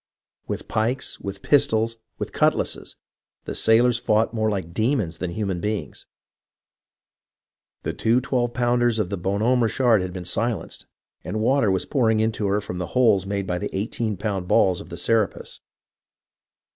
With 0.47 0.67
pikes, 0.67 1.19
with 1.19 1.43
pistols, 1.43 1.97
with 2.17 2.33
cut 2.33 2.55
lasses, 2.55 2.95
the 3.45 3.53
sailors 3.53 3.99
fought 3.99 4.33
more 4.33 4.49
like 4.49 4.73
demons 4.73 5.19
than 5.19 5.29
human 5.29 5.61
beings. 5.61 6.07
The 7.83 7.93
two 7.93 8.19
twelve 8.19 8.51
pounders 8.55 8.97
of 8.97 9.11
the 9.11 9.17
Bon 9.17 9.41
Homme 9.41 9.61
Richard 9.61 10.01
had 10.01 10.11
been 10.11 10.25
silenced, 10.25 10.87
and 11.23 11.39
water 11.39 11.69
was 11.69 11.85
pouring 11.85 12.19
into 12.19 12.47
her 12.47 12.59
from 12.59 12.79
the 12.79 12.87
holes 12.97 13.27
made 13.27 13.45
by 13.45 13.59
the 13.59 13.69
eighteen 13.77 14.17
pound 14.17 14.47
balls 14.47 14.81
of 14.81 14.89
the 14.89 14.97
Serapis. 14.97 15.61